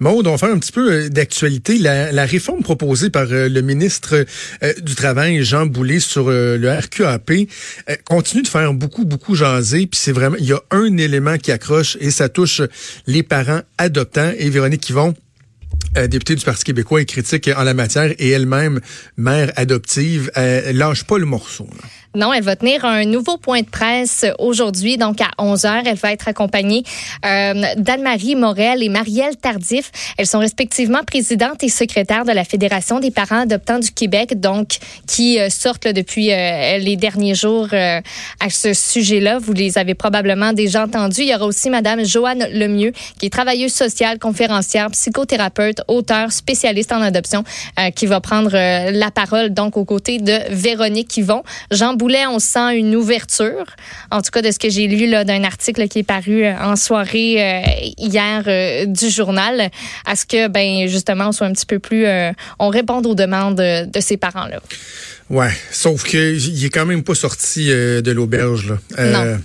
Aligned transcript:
Maud, 0.00 0.26
on 0.26 0.32
va 0.32 0.38
faire 0.38 0.50
un 0.50 0.58
petit 0.58 0.72
peu 0.72 0.90
euh, 0.90 1.08
d'actualité. 1.08 1.78
La, 1.78 2.24
réforme 2.24 2.62
proposée 2.62 3.08
par 3.08 3.26
euh, 3.30 3.48
le 3.48 3.60
ministre 3.60 4.26
euh, 4.62 4.72
du 4.82 4.94
Travail, 4.94 5.44
Jean 5.44 5.66
Boulet, 5.66 6.00
sur 6.00 6.28
le 6.30 6.78
RQAP 6.78 7.32
continue 8.04 8.42
de 8.42 8.48
faire 8.48 8.74
beaucoup, 8.74 9.04
beaucoup 9.04 9.34
jaser. 9.34 9.86
Puis 9.86 10.00
c'est 10.00 10.12
vraiment, 10.12 10.36
il 10.38 10.46
y 10.46 10.52
a 10.52 10.60
un 10.70 10.96
élément 10.96 11.38
qui 11.38 11.52
accroche 11.52 11.96
et 12.00 12.10
ça 12.10 12.28
touche 12.28 12.62
les 13.06 13.22
parents 13.22 13.60
adoptants. 13.78 14.32
Et 14.38 14.50
Véronique 14.50 14.88
Yvon, 14.90 15.14
députée 15.94 16.34
du 16.34 16.44
Parti 16.44 16.64
québécois, 16.64 17.00
est 17.00 17.06
critique 17.06 17.48
en 17.54 17.62
la 17.62 17.74
matière 17.74 18.12
et 18.18 18.30
elle-même 18.30 18.80
mère 19.16 19.52
adoptive. 19.56 20.30
lâche 20.34 21.04
pas 21.04 21.18
le 21.18 21.26
morceau. 21.26 21.68
Non, 22.16 22.32
elle 22.32 22.42
va 22.42 22.56
tenir 22.56 22.84
un 22.84 23.04
nouveau 23.04 23.36
point 23.36 23.60
de 23.60 23.68
presse 23.68 24.26
aujourd'hui, 24.40 24.96
donc 24.96 25.20
à 25.20 25.30
11 25.38 25.64
heures. 25.64 25.82
Elle 25.86 25.94
va 25.94 26.12
être 26.12 26.26
accompagnée 26.26 26.82
euh, 27.24 27.62
d'Anne-Marie 27.76 28.34
Morel 28.34 28.82
et 28.82 28.88
Marielle 28.88 29.36
Tardif. 29.36 29.92
Elles 30.18 30.26
sont 30.26 30.40
respectivement 30.40 31.04
présidentes 31.06 31.62
et 31.62 31.68
secrétaires 31.68 32.24
de 32.24 32.32
la 32.32 32.42
Fédération 32.42 32.98
des 32.98 33.12
parents 33.12 33.42
adoptants 33.42 33.78
du 33.78 33.92
Québec, 33.92 34.40
donc 34.40 34.78
qui 35.06 35.38
euh, 35.38 35.50
sortent 35.50 35.86
depuis 35.86 36.32
euh, 36.32 36.78
les 36.78 36.96
derniers 36.96 37.36
jours 37.36 37.68
euh, 37.72 38.00
à 38.40 38.50
ce 38.50 38.74
sujet-là. 38.74 39.38
Vous 39.38 39.52
les 39.52 39.78
avez 39.78 39.94
probablement 39.94 40.52
déjà 40.52 40.82
entendus. 40.86 41.20
Il 41.20 41.28
y 41.28 41.34
aura 41.36 41.46
aussi 41.46 41.70
Madame 41.70 42.04
Joanne 42.04 42.44
Lemieux, 42.52 42.92
qui 43.20 43.26
est 43.26 43.30
travailleuse 43.30 43.72
sociale, 43.72 44.18
conférencière, 44.18 44.90
psychothérapeute, 44.90 45.82
auteur, 45.86 46.32
spécialiste 46.32 46.90
en 46.90 47.02
adoption, 47.02 47.44
qui 47.94 48.06
va 48.06 48.20
prendre 48.20 48.50
la 48.52 49.10
parole 49.12 49.50
donc 49.50 49.76
aux 49.76 49.84
côtés 49.84 50.18
de 50.18 50.38
Véronique 50.50 51.16
Yvon. 51.16 51.42
Jean 51.70 51.94
Boulet, 52.00 52.26
on 52.26 52.38
sent 52.38 52.78
une 52.78 52.96
ouverture, 52.96 53.66
en 54.10 54.22
tout 54.22 54.30
cas 54.30 54.40
de 54.40 54.50
ce 54.50 54.58
que 54.58 54.70
j'ai 54.70 54.86
lu 54.86 55.10
d'un 55.10 55.44
article 55.44 55.86
qui 55.86 55.98
est 55.98 56.02
paru 56.02 56.44
euh, 56.44 56.54
en 56.58 56.74
soirée 56.74 57.36
euh, 57.36 57.60
hier 57.98 58.44
euh, 58.46 58.86
du 58.86 59.10
journal, 59.10 59.70
à 60.06 60.16
ce 60.16 60.24
que, 60.24 60.48
ben 60.48 60.88
justement, 60.88 61.28
on 61.28 61.32
soit 61.32 61.46
un 61.46 61.52
petit 61.52 61.66
peu 61.66 61.78
plus, 61.78 62.06
on 62.58 62.70
réponde 62.70 63.06
aux 63.06 63.14
demandes 63.14 63.56
de, 63.56 64.00
ces 64.00 64.16
parents-là. 64.16 64.62
Ouais, 65.28 65.50
sauf 65.70 66.04
qu'il 66.04 66.64
est 66.64 66.70
quand 66.70 66.86
même 66.86 67.02
pas 67.02 67.14
sorti 67.14 67.66
de 67.68 68.10
l'auberge. 68.10 68.72
non. 68.98 69.38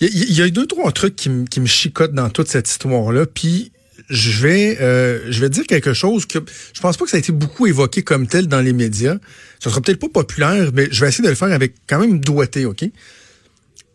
Il 0.00 0.32
y, 0.32 0.40
a 0.42 0.48
deux, 0.48 0.66
trois 0.66 0.92
trucs 0.92 1.16
qui, 1.16 1.30
qui 1.50 1.60
me 1.60 1.66
chicotent 1.66 2.14
dans 2.14 2.30
toute 2.30 2.48
cette 2.48 2.68
histoire-là. 2.68 3.24
Puis 3.26 3.70
je 4.08 4.42
vais 4.42 4.78
euh, 4.80 5.20
je 5.30 5.40
vais 5.40 5.48
dire 5.48 5.66
quelque 5.66 5.92
chose 5.92 6.26
que 6.26 6.38
je 6.72 6.80
pense 6.80 6.96
pas 6.96 7.04
que 7.04 7.10
ça 7.10 7.16
a 7.16 7.20
été 7.20 7.32
beaucoup 7.32 7.66
évoqué 7.66 8.02
comme 8.02 8.26
tel 8.26 8.46
dans 8.46 8.60
les 8.60 8.72
médias. 8.72 9.16
Ça 9.60 9.70
sera 9.70 9.80
peut-être 9.80 10.00
pas 10.00 10.08
populaire, 10.08 10.70
mais 10.74 10.88
je 10.90 11.00
vais 11.00 11.08
essayer 11.08 11.24
de 11.24 11.28
le 11.28 11.34
faire 11.34 11.52
avec 11.52 11.74
quand 11.86 11.98
même 11.98 12.20
doigté, 12.20 12.66
OK? 12.66 12.84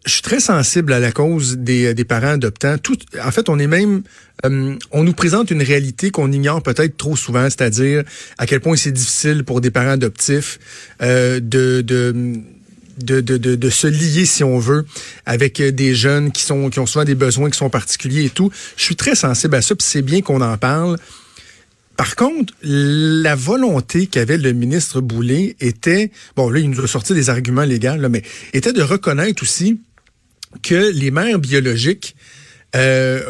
Je 0.03 0.11
suis 0.11 0.23
très 0.23 0.39
sensible 0.39 0.93
à 0.93 0.99
la 0.99 1.11
cause 1.11 1.57
des, 1.57 1.93
des 1.93 2.03
parents 2.05 2.31
adoptants. 2.31 2.79
Tout, 2.79 2.97
en 3.23 3.29
fait, 3.29 3.49
on 3.49 3.59
est 3.59 3.67
même, 3.67 4.01
euh, 4.45 4.75
on 4.91 5.03
nous 5.03 5.13
présente 5.13 5.51
une 5.51 5.61
réalité 5.61 6.09
qu'on 6.09 6.31
ignore 6.31 6.63
peut-être 6.63 6.97
trop 6.97 7.15
souvent, 7.15 7.43
c'est-à-dire 7.43 8.03
à 8.39 8.47
quel 8.47 8.61
point 8.61 8.75
c'est 8.75 8.91
difficile 8.91 9.43
pour 9.43 9.61
des 9.61 9.69
parents 9.69 9.91
adoptifs 9.91 10.57
euh, 11.03 11.39
de, 11.39 11.81
de 11.81 12.41
de, 12.97 13.69
se 13.69 13.87
lier, 13.87 14.25
si 14.25 14.43
on 14.43 14.59
veut, 14.59 14.85
avec 15.25 15.59
euh, 15.59 15.71
des 15.71 15.95
jeunes 15.95 16.31
qui 16.31 16.43
sont 16.43 16.69
qui 16.69 16.79
ont 16.79 16.85
souvent 16.85 17.05
des 17.05 17.15
besoins 17.15 17.49
qui 17.49 17.57
sont 17.57 17.69
particuliers 17.69 18.25
et 18.25 18.29
tout. 18.29 18.51
Je 18.77 18.83
suis 18.83 18.95
très 18.95 19.15
sensible 19.15 19.55
à 19.55 19.61
ça, 19.61 19.75
puis 19.75 19.85
c'est 19.87 20.01
bien 20.01 20.21
qu'on 20.21 20.41
en 20.41 20.57
parle. 20.57 20.97
Par 21.97 22.15
contre, 22.15 22.53
la 22.63 23.35
volonté 23.35 24.07
qu'avait 24.07 24.37
le 24.37 24.53
ministre 24.53 25.01
Boulay 25.01 25.55
était, 25.59 26.11
bon 26.35 26.49
là, 26.49 26.59
il 26.59 26.69
nous 26.69 26.79
a 26.79 27.13
des 27.13 27.29
arguments 27.29 27.63
légaux, 27.63 28.09
mais 28.09 28.23
était 28.53 28.73
de 28.73 28.81
reconnaître 28.81 29.43
aussi 29.43 29.79
que 30.63 30.91
les 30.91 31.11
mères 31.11 31.39
biologiques, 31.39 32.15
euh, 32.75 33.21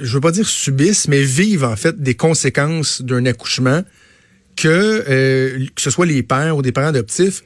je 0.00 0.12
veux 0.14 0.20
pas 0.20 0.30
dire 0.30 0.46
subissent, 0.46 1.08
mais 1.08 1.22
vivent 1.22 1.64
en 1.64 1.76
fait 1.76 2.00
des 2.00 2.14
conséquences 2.14 3.02
d'un 3.02 3.26
accouchement 3.26 3.82
que, 4.56 4.68
euh, 5.08 5.66
que 5.74 5.82
ce 5.82 5.90
soit 5.90 6.06
les 6.06 6.22
pères 6.22 6.56
ou 6.56 6.62
des 6.62 6.72
parents 6.72 6.88
adoptifs, 6.88 7.42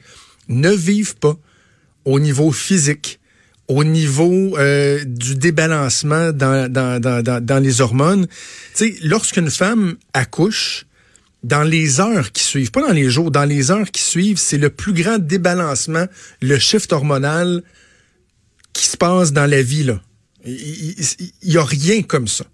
ne 0.47 0.71
vivent 0.71 1.15
pas 1.15 1.37
au 2.05 2.19
niveau 2.19 2.51
physique, 2.51 3.19
au 3.67 3.83
niveau 3.83 4.57
euh, 4.57 5.03
du 5.05 5.35
débalancement 5.35 6.31
dans, 6.31 6.71
dans, 6.71 6.99
dans, 6.99 7.43
dans, 7.43 7.63
les 7.63 7.81
hormones. 7.81 8.27
Tu 8.75 8.93
sais, 8.93 8.95
lorsqu'une 9.03 9.49
femme 9.49 9.95
accouche, 10.13 10.85
dans 11.43 11.63
les 11.63 11.99
heures 11.99 12.31
qui 12.31 12.43
suivent, 12.43 12.71
pas 12.71 12.85
dans 12.85 12.93
les 12.93 13.09
jours, 13.09 13.31
dans 13.31 13.45
les 13.45 13.71
heures 13.71 13.89
qui 13.89 14.01
suivent, 14.01 14.37
c'est 14.37 14.57
le 14.57 14.69
plus 14.69 14.93
grand 14.93 15.17
débalancement, 15.17 16.05
le 16.41 16.59
shift 16.59 16.93
hormonal 16.93 17.63
qui 18.73 18.85
se 18.87 18.97
passe 18.97 19.31
dans 19.31 19.49
la 19.49 19.61
vie. 19.61 19.83
Là. 19.83 20.01
Il 20.45 20.95
n'y 21.43 21.57
a 21.57 21.63
rien 21.63 22.03
comme 22.03 22.27
ça 22.27 22.45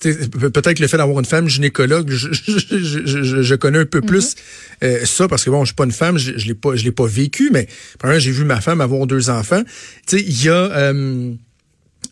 peut-être 0.00 0.78
le 0.78 0.86
fait 0.86 0.96
d'avoir 0.96 1.18
une 1.18 1.24
femme 1.24 1.48
gynécologue, 1.48 2.10
je, 2.10 2.32
je, 2.32 3.42
je, 3.42 3.54
connais 3.54 3.80
un 3.80 3.86
peu 3.86 4.00
plus 4.00 4.34
mm-hmm. 4.34 4.84
euh, 4.84 5.04
ça 5.04 5.28
parce 5.28 5.44
que 5.44 5.50
bon, 5.50 5.64
je 5.64 5.68
suis 5.68 5.74
pas 5.74 5.84
une 5.84 5.92
femme, 5.92 6.18
je, 6.18 6.32
l'ai 6.32 6.54
pas, 6.54 6.76
je 6.76 6.84
l'ai 6.84 6.92
pas 6.92 7.06
vécu, 7.06 7.50
mais 7.52 7.66
par 7.98 8.18
j'ai 8.18 8.30
vu 8.30 8.44
ma 8.44 8.60
femme 8.60 8.80
avoir 8.80 9.06
deux 9.06 9.30
enfants. 9.30 9.62
Tu 10.06 10.18
sais, 10.18 10.22
il 10.22 10.44
y 10.44 10.48
a 10.48 10.54
euh, 10.54 11.32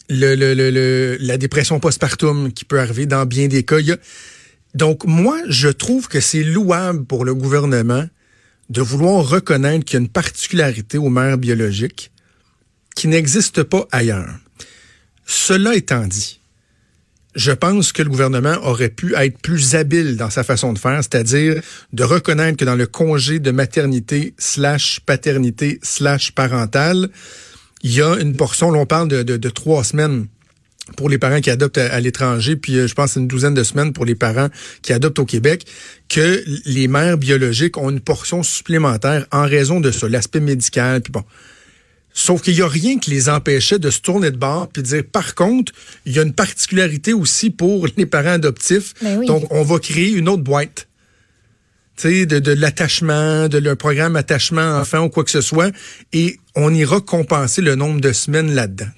le, 0.08 0.34
le, 0.34 0.54
le, 0.54 1.16
la 1.20 1.38
dépression 1.38 1.78
postpartum 1.80 2.52
qui 2.52 2.64
peut 2.64 2.80
arriver 2.80 3.06
dans 3.06 3.24
bien 3.26 3.48
des 3.48 3.62
cas. 3.62 3.78
Donc 4.74 5.04
moi, 5.04 5.38
je 5.48 5.68
trouve 5.68 6.08
que 6.08 6.20
c'est 6.20 6.42
louable 6.42 7.04
pour 7.04 7.24
le 7.24 7.34
gouvernement 7.34 8.06
de 8.68 8.82
vouloir 8.82 9.28
reconnaître 9.28 9.84
qu'il 9.84 9.94
y 9.94 10.02
a 10.02 10.02
une 10.02 10.08
particularité 10.08 10.98
aux 10.98 11.08
mères 11.08 11.38
biologiques 11.38 12.10
qui 12.94 13.08
n'existe 13.08 13.62
pas 13.62 13.86
ailleurs. 13.92 14.34
Cela 15.24 15.74
étant 15.74 16.06
dit, 16.06 16.40
je 17.36 17.52
pense 17.52 17.92
que 17.92 18.02
le 18.02 18.08
gouvernement 18.08 18.56
aurait 18.62 18.88
pu 18.88 19.14
être 19.14 19.38
plus 19.38 19.74
habile 19.74 20.16
dans 20.16 20.30
sa 20.30 20.42
façon 20.42 20.72
de 20.72 20.78
faire, 20.78 20.98
c'est-à-dire 21.02 21.60
de 21.92 22.02
reconnaître 22.02 22.56
que 22.56 22.64
dans 22.64 22.74
le 22.74 22.86
congé 22.86 23.38
de 23.38 23.50
maternité 23.50 24.34
slash 24.38 25.00
paternité 25.04 25.78
slash 25.82 26.32
parentale, 26.32 27.10
il 27.82 27.92
y 27.92 28.00
a 28.00 28.16
une 28.16 28.34
portion, 28.34 28.70
l'on 28.70 28.86
parle 28.86 29.08
de, 29.08 29.48
trois 29.50 29.84
semaines 29.84 30.26
pour 30.96 31.10
les 31.10 31.18
parents 31.18 31.40
qui 31.40 31.50
adoptent 31.50 31.78
à, 31.78 32.00
l'étranger, 32.00 32.56
puis 32.56 32.78
euh, 32.78 32.86
je 32.86 32.94
pense 32.94 33.16
une 33.16 33.26
douzaine 33.26 33.54
de 33.54 33.64
semaines 33.64 33.92
pour 33.92 34.04
les 34.04 34.14
parents 34.14 34.48
qui 34.82 34.92
adoptent 34.92 35.18
au 35.18 35.24
Québec, 35.24 35.66
que 36.08 36.42
les 36.64 36.88
mères 36.88 37.18
biologiques 37.18 37.76
ont 37.76 37.90
une 37.90 38.00
portion 38.00 38.42
supplémentaire 38.42 39.26
en 39.32 39.42
raison 39.42 39.80
de 39.80 39.90
ça, 39.90 40.08
l'aspect 40.08 40.40
médical, 40.40 41.02
puis 41.02 41.12
bon. 41.12 41.24
Sauf 42.18 42.40
qu'il 42.40 42.54
n'y 42.54 42.62
a 42.62 42.66
rien 42.66 42.98
qui 42.98 43.10
les 43.10 43.28
empêchait 43.28 43.78
de 43.78 43.90
se 43.90 44.00
tourner 44.00 44.30
de 44.30 44.38
bord 44.38 44.68
puis 44.68 44.82
de 44.82 44.88
dire, 44.88 45.04
par 45.04 45.34
contre, 45.34 45.74
il 46.06 46.16
y 46.16 46.18
a 46.18 46.22
une 46.22 46.32
particularité 46.32 47.12
aussi 47.12 47.50
pour 47.50 47.86
les 47.98 48.06
parents 48.06 48.30
adoptifs. 48.30 48.94
Ben 49.02 49.22
Donc, 49.26 49.44
on 49.50 49.62
va 49.62 49.78
créer 49.78 50.12
une 50.12 50.30
autre 50.30 50.42
boîte. 50.42 50.88
Tu 51.98 52.08
sais, 52.08 52.26
de, 52.26 52.38
de 52.38 52.52
l'attachement, 52.52 53.48
de 53.48 53.58
leur 53.58 53.76
programme 53.76 54.16
attachement 54.16 54.78
enfant 54.78 55.04
ou 55.04 55.08
quoi 55.10 55.24
que 55.24 55.30
ce 55.30 55.42
soit. 55.42 55.70
Et 56.14 56.38
on 56.54 56.72
ira 56.72 57.02
compenser 57.02 57.60
le 57.60 57.74
nombre 57.74 58.00
de 58.00 58.12
semaines 58.12 58.54
là-dedans. 58.54 58.88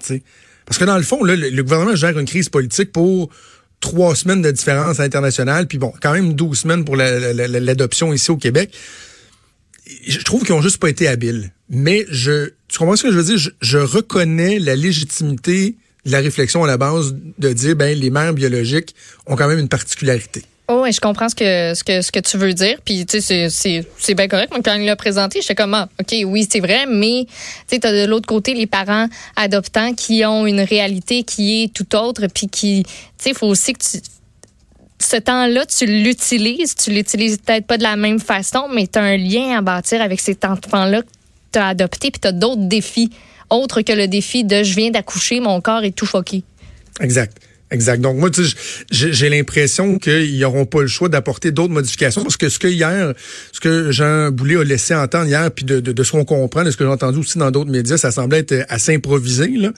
Parce 0.65 0.77
que 0.77 0.85
dans 0.85 0.97
le 0.97 1.03
fond, 1.03 1.21
là, 1.21 1.35
le, 1.35 1.61
gouvernement 1.61 1.95
gère 1.95 2.17
une 2.17 2.25
crise 2.25 2.47
politique 2.47 2.93
pour 2.93 3.29
trois 3.81 4.15
semaines 4.15 4.41
de 4.41 4.51
différence 4.51 5.01
internationale, 5.01 5.67
puis 5.67 5.77
bon, 5.77 5.91
quand 6.01 6.13
même 6.13 6.35
douze 6.35 6.59
semaines 6.59 6.85
pour 6.85 6.95
l'adoption 6.95 8.13
ici 8.13 8.31
au 8.31 8.37
Québec. 8.37 8.73
Je 10.07 10.19
trouve 10.19 10.45
qu'ils 10.45 10.53
ont 10.53 10.61
juste 10.61 10.77
pas 10.77 10.89
été 10.89 11.07
habiles. 11.09 11.51
Mais 11.69 12.05
je, 12.09 12.51
tu 12.69 12.77
comprends 12.77 12.95
ce 12.95 13.03
que 13.03 13.11
je 13.11 13.17
veux 13.17 13.23
dire? 13.23 13.51
Je, 13.61 13.77
reconnais 13.77 14.59
la 14.59 14.75
légitimité 14.75 15.75
de 16.05 16.11
la 16.11 16.19
réflexion 16.19 16.63
à 16.63 16.67
la 16.67 16.77
base 16.77 17.15
de 17.37 17.53
dire, 17.53 17.75
ben, 17.75 17.97
les 17.97 18.09
mères 18.09 18.33
biologiques 18.33 18.95
ont 19.27 19.35
quand 19.35 19.47
même 19.47 19.59
une 19.59 19.67
particularité. 19.67 20.43
Oh, 20.71 20.85
et 20.85 20.91
je 20.91 21.01
comprends 21.01 21.29
ce 21.29 21.35
que, 21.35 21.73
ce 21.73 21.83
que, 21.83 22.01
ce 22.01 22.11
que 22.11 22.19
tu 22.19 22.37
veux 22.37 22.53
dire. 22.53 22.77
Puis, 22.85 23.03
tu 23.07 23.19
sais, 23.21 23.49
c'est 23.49 24.13
bien 24.13 24.27
correct. 24.27 24.53
quand 24.63 24.75
il 24.75 24.85
l'a 24.85 24.95
présenté, 24.95 25.41
j'étais 25.41 25.55
comme, 25.55 25.73
ah, 25.73 25.89
OK, 25.99 26.15
oui, 26.25 26.47
c'est 26.49 26.59
vrai, 26.59 26.85
mais, 26.87 27.25
tu 27.67 27.77
sais, 27.77 27.79
de 27.79 28.05
l'autre 28.05 28.27
côté 28.27 28.53
les 28.53 28.67
parents 28.67 29.07
adoptants 29.35 29.93
qui 29.95 30.23
ont 30.25 30.45
une 30.45 30.61
réalité 30.61 31.23
qui 31.23 31.63
est 31.63 31.73
tout 31.73 31.95
autre, 31.95 32.27
puis 32.27 32.47
qui, 32.47 32.83
tu 32.83 32.91
sais, 33.17 33.29
il 33.31 33.35
faut 33.35 33.47
aussi 33.47 33.73
que 33.73 33.83
tu 33.83 33.99
ce 35.01 35.15
temps-là, 35.15 35.65
tu 35.65 35.85
l'utilises, 35.85 36.75
tu 36.75 36.91
l'utilises 36.91 37.37
peut-être 37.37 37.65
pas 37.65 37.77
de 37.77 37.83
la 37.83 37.95
même 37.95 38.19
façon, 38.19 38.67
mais 38.73 38.85
tu 38.85 38.99
as 38.99 39.03
un 39.03 39.17
lien 39.17 39.57
à 39.57 39.61
bâtir 39.61 40.01
avec 40.01 40.19
cet 40.19 40.43
enfant-là 40.43 41.01
tu 41.51 41.59
as 41.59 41.67
adopté, 41.67 42.11
puis 42.11 42.19
tu 42.19 42.27
as 42.27 42.31
d'autres 42.31 42.67
défis, 42.67 43.11
autres 43.49 43.81
que 43.81 43.93
le 43.93 44.07
défi 44.07 44.43
de 44.43 44.63
je 44.63 44.75
viens 44.75 44.91
d'accoucher, 44.91 45.39
mon 45.39 45.61
corps 45.61 45.83
est 45.83 45.95
tout 45.95 46.05
foqué. 46.05 46.43
Exact. 46.99 47.37
Exact. 47.71 48.01
Donc 48.01 48.17
moi, 48.17 48.31
j'ai 48.89 49.29
l'impression 49.29 49.99
qu'ils 49.99 50.39
n'auront 50.39 50.65
pas 50.65 50.81
le 50.81 50.87
choix 50.87 51.07
d'apporter 51.07 51.51
d'autres 51.51 51.73
modifications 51.73 52.23
parce 52.23 52.37
que 52.37 52.49
ce 52.49 52.57
que 52.57 52.67
hier, 52.67 53.13
ce 53.51 53.59
que 53.59 53.91
Jean 53.91 54.31
Boulet 54.31 54.55
a 54.55 54.63
laissé 54.63 54.95
entendre 54.95 55.27
hier, 55.27 55.51
puis 55.51 55.65
de, 55.65 55.79
de, 55.79 55.91
de 55.91 56.03
ce 56.03 56.11
qu'on 56.11 56.25
comprend, 56.25 56.63
de 56.63 56.71
ce 56.71 56.77
que 56.77 56.83
j'ai 56.83 56.89
entendu 56.89 57.19
aussi 57.19 57.37
dans 57.37 57.51
d'autres 57.51 57.69
médias, 57.69 57.97
ça 57.97 58.09
semblait 58.09 58.39
être 58.39 58.65
assez 58.69 58.95
improvisé, 58.95 59.47
là, 59.49 59.71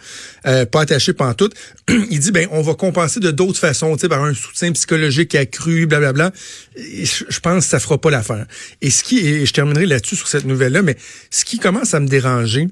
euh, 0.48 0.66
pas 0.66 0.82
attaché 0.82 1.14
tout. 1.38 1.50
Il 2.10 2.20
dit 2.20 2.32
ben 2.32 2.48
on 2.52 2.62
va 2.62 2.76
compenser 2.76 3.20
de 3.20 3.30
d'autres 3.32 3.60
façons, 3.60 3.94
tu 3.96 4.02
sais, 4.02 4.10
par 4.10 4.24
un 4.24 4.34
soutien 4.34 4.72
psychologique 4.72 5.36
accru, 5.36 5.86
blablabla. 5.86 6.32
Je 6.78 7.40
pense 7.42 7.66
que 7.66 7.70
ça 7.70 7.80
fera 7.80 8.00
pas 8.00 8.10
l'affaire. 8.10 8.46
Et 8.82 8.90
ce 8.90 9.04
qui, 9.04 9.20
et 9.20 9.46
je 9.46 9.54
terminerai 9.54 9.86
là-dessus 9.86 10.16
sur 10.16 10.30
cette 10.30 10.46
nouvelle-là, 10.46 10.82
mais 10.82 10.96
ce 11.30 11.44
qui 11.44 11.60
commence 11.60 11.94
à 11.94 12.00
me 12.00 12.08
déranger, 12.08 12.70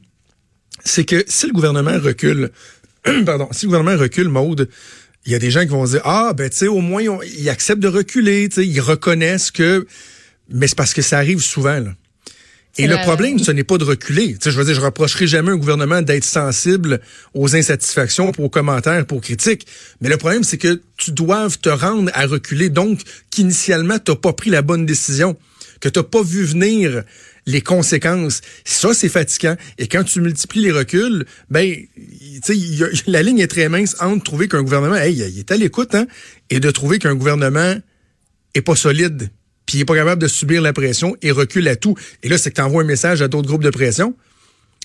c'est 0.86 1.04
que 1.04 1.25
si 1.27 1.48
le 1.48 1.51
gouvernement 1.54 2.00
recule, 2.00 2.51
pardon, 3.25 3.50
si 3.51 3.66
le 3.66 3.71
gouvernement 3.71 4.01
recule, 4.01 4.30
Maude, 4.30 4.69
il 5.25 5.31
y 5.31 5.36
a 5.36 5.39
des 5.39 5.51
gens 5.51 5.62
qui 5.62 5.68
vont 5.68 5.86
dire 5.86 6.01
ah 6.06 6.33
ben 6.36 6.50
tu 6.50 6.57
sais 6.57 6.68
au 6.68 6.81
moins 6.81 7.04
ils 7.38 7.50
acceptent 7.50 7.81
de 7.81 7.88
reculer, 7.88 8.50
tu 8.50 8.56
sais 8.56 8.68
ils 8.68 8.80
reconnaissent 8.80 9.51
que 9.51 9.86
mais 10.50 10.68
c'est 10.68 10.77
parce 10.77 10.94
que 10.94 11.01
ça 11.01 11.18
arrive 11.18 11.42
souvent 11.42 11.80
là. 11.80 11.94
Et 12.77 12.88
le 12.88 12.95
problème, 12.98 13.39
ce 13.39 13.51
n'est 13.51 13.66
pas 13.66 13.77
de 13.77 13.83
reculer. 13.83 14.33
Tu 14.33 14.38
sais, 14.42 14.51
je 14.51 14.57
veux 14.57 14.63
dire, 14.63 14.75
je 14.75 14.80
reprocherai 14.80 15.27
jamais 15.27 15.51
un 15.51 15.57
gouvernement 15.57 16.01
d'être 16.01 16.24
sensible 16.24 17.01
aux 17.33 17.56
insatisfactions, 17.56 18.31
aux 18.38 18.50
commentaires, 18.50 19.04
aux 19.12 19.19
critiques. 19.19 19.68
Mais 20.00 20.07
le 20.07 20.16
problème, 20.16 20.44
c'est 20.44 20.57
que 20.57 20.81
tu 20.95 21.12
dois 21.12 21.50
te 21.62 21.68
rendre 21.68 22.10
à 22.13 22.25
reculer. 22.25 22.69
Donc, 22.69 23.01
qu'initialement, 23.31 24.00
tu 24.00 24.12
n'as 24.12 24.18
pas 24.18 24.31
pris 24.31 24.50
la 24.50 24.62
bonne 24.62 24.86
décision, 24.86 25.36
que 25.81 25.89
tu 25.89 26.00
n'as 26.00 26.04
pas 26.04 26.24
vu 26.24 26.45
venir 26.45 27.04
les 27.49 27.61
conséquences. 27.61 28.41
Ça, 28.65 28.93
c'est 28.93 29.09
fatigant. 29.09 29.55
Et 29.77 29.87
quand 29.87 30.03
tu 30.03 30.21
multiplies 30.21 30.61
les 30.61 30.71
reculs, 30.71 31.25
ben, 31.49 31.75
tu 32.43 32.55
sais, 32.55 33.01
la 33.07 33.21
ligne 33.23 33.39
est 33.39 33.47
très 33.47 33.69
mince 33.69 33.95
entre 33.99 34.23
trouver 34.23 34.47
qu'un 34.47 34.61
gouvernement, 34.61 34.95
hey, 34.95 35.15
il 35.15 35.39
est 35.39 35.51
à 35.51 35.57
l'écoute, 35.57 35.95
hein, 35.95 36.07
et 36.49 36.59
de 36.59 36.71
trouver 36.71 36.99
qu'un 36.99 37.15
gouvernement 37.15 37.75
est 38.55 38.61
pas 38.61 38.75
solide 38.75 39.29
puis 39.69 39.77
il 39.77 39.81
n'est 39.81 39.85
pas 39.85 39.95
capable 39.95 40.19
de 40.19 40.27
subir 40.27 40.63
la 40.63 40.73
pression 40.73 41.15
et 41.21 41.29
recule 41.29 41.67
à 41.67 41.75
tout. 41.75 41.93
Et 42.23 42.27
là, 42.27 42.39
c'est 42.39 42.49
que 42.49 42.55
tu 42.55 42.61
envoies 42.61 42.81
un 42.81 42.87
message 42.87 43.21
à 43.21 43.27
d'autres 43.27 43.47
groupes 43.47 43.63
de 43.63 43.69
pression. 43.69 44.15